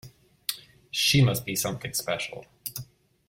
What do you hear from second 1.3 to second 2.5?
be something special.